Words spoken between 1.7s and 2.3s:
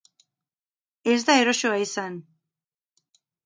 izan.